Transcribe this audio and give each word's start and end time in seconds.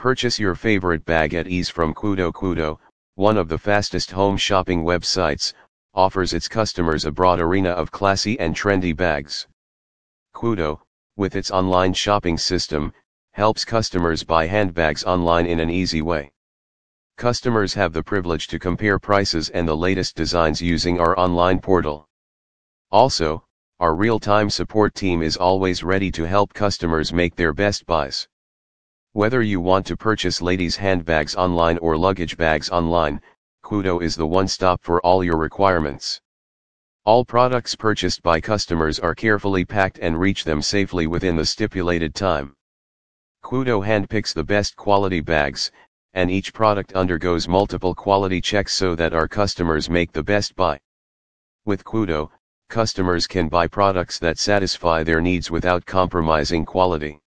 Purchase 0.00 0.38
your 0.38 0.54
favorite 0.54 1.04
bag 1.04 1.34
at 1.34 1.46
ease 1.46 1.68
from 1.68 1.92
Quoodo 1.92 2.32
Quoodo, 2.32 2.78
one 3.16 3.36
of 3.36 3.48
the 3.48 3.58
fastest 3.58 4.10
home 4.10 4.34
shopping 4.34 4.82
websites, 4.82 5.52
offers 5.92 6.32
its 6.32 6.48
customers 6.48 7.04
a 7.04 7.10
broad 7.10 7.38
arena 7.38 7.68
of 7.68 7.90
classy 7.90 8.40
and 8.40 8.56
trendy 8.56 8.96
bags. 8.96 9.46
Quoodo, 10.34 10.80
with 11.16 11.36
its 11.36 11.50
online 11.50 11.92
shopping 11.92 12.38
system, 12.38 12.94
helps 13.32 13.62
customers 13.62 14.24
buy 14.24 14.46
handbags 14.46 15.04
online 15.04 15.44
in 15.44 15.60
an 15.60 15.68
easy 15.68 16.00
way. 16.00 16.32
Customers 17.18 17.74
have 17.74 17.92
the 17.92 18.02
privilege 18.02 18.46
to 18.46 18.58
compare 18.58 18.98
prices 18.98 19.50
and 19.50 19.68
the 19.68 19.76
latest 19.76 20.16
designs 20.16 20.62
using 20.62 20.98
our 20.98 21.14
online 21.18 21.58
portal. 21.58 22.08
Also, 22.90 23.44
our 23.80 23.94
real-time 23.94 24.48
support 24.48 24.94
team 24.94 25.20
is 25.20 25.36
always 25.36 25.84
ready 25.84 26.10
to 26.10 26.24
help 26.26 26.54
customers 26.54 27.12
make 27.12 27.36
their 27.36 27.52
best 27.52 27.84
buys. 27.84 28.26
Whether 29.12 29.42
you 29.42 29.60
want 29.60 29.86
to 29.86 29.96
purchase 29.96 30.40
ladies' 30.40 30.76
handbags 30.76 31.34
online 31.34 31.78
or 31.78 31.96
luggage 31.96 32.36
bags 32.36 32.70
online, 32.70 33.20
Quoodo 33.64 34.00
is 34.00 34.14
the 34.14 34.26
one-stop 34.26 34.84
for 34.84 35.00
all 35.00 35.24
your 35.24 35.36
requirements. 35.36 36.20
All 37.04 37.24
products 37.24 37.74
purchased 37.74 38.22
by 38.22 38.40
customers 38.40 39.00
are 39.00 39.16
carefully 39.16 39.64
packed 39.64 39.98
and 39.98 40.20
reach 40.20 40.44
them 40.44 40.62
safely 40.62 41.08
within 41.08 41.34
the 41.34 41.44
stipulated 41.44 42.14
time. 42.14 42.54
Quoodo 43.42 43.84
handpicks 43.84 44.32
the 44.32 44.44
best 44.44 44.76
quality 44.76 45.20
bags, 45.20 45.72
and 46.14 46.30
each 46.30 46.54
product 46.54 46.94
undergoes 46.94 47.48
multiple 47.48 47.96
quality 47.96 48.40
checks 48.40 48.74
so 48.74 48.94
that 48.94 49.12
our 49.12 49.26
customers 49.26 49.90
make 49.90 50.12
the 50.12 50.22
best 50.22 50.54
buy. 50.54 50.78
With 51.64 51.82
Quoodo, 51.82 52.30
customers 52.68 53.26
can 53.26 53.48
buy 53.48 53.66
products 53.66 54.20
that 54.20 54.38
satisfy 54.38 55.02
their 55.02 55.20
needs 55.20 55.50
without 55.50 55.84
compromising 55.84 56.64
quality. 56.64 57.18